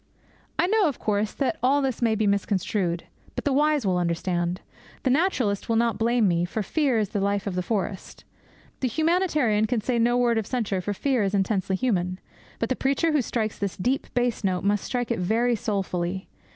I 0.57 0.65
know, 0.65 0.87
of 0.87 0.97
course, 0.97 1.31
that 1.33 1.59
all 1.61 1.79
this 1.79 2.01
may 2.01 2.15
be 2.15 2.25
misconstrued. 2.25 3.03
But 3.35 3.43
the 3.45 3.53
wise 3.53 3.85
will 3.85 3.99
understand. 3.99 4.61
The 5.03 5.11
naturalist 5.11 5.69
will 5.69 5.75
not 5.75 5.99
blame 5.99 6.27
me, 6.27 6.43
for 6.43 6.63
fear 6.63 6.97
is 6.97 7.09
the 7.09 7.21
life 7.21 7.45
of 7.45 7.53
the 7.53 7.61
forest. 7.61 8.23
The 8.79 8.87
humanitarian 8.87 9.67
can 9.67 9.79
say 9.81 9.99
no 9.99 10.17
word 10.17 10.39
of 10.39 10.47
censure, 10.47 10.81
for 10.81 10.93
fear 10.95 11.21
is 11.21 11.35
intensely 11.35 11.75
human. 11.75 12.19
But 12.57 12.69
the 12.69 12.75
preacher 12.75 13.11
who 13.11 13.21
strikes 13.21 13.59
this 13.59 13.77
deep 13.77 14.11
bass 14.15 14.43
note 14.43 14.63
must 14.63 14.83
strike 14.85 15.11
it 15.11 15.19
very 15.19 15.55
soulfully. 15.55 16.27